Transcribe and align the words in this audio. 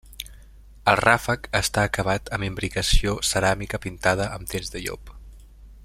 El 0.93 0.97
ràfec 0.99 1.45
està 1.59 1.83
acabat 1.89 2.31
amb 2.37 2.47
imbricació 2.47 3.15
ceràmica 3.33 3.81
pintada 3.85 4.29
amb 4.39 4.53
dents 4.55 4.73
de 4.77 4.83
llop. 4.89 5.15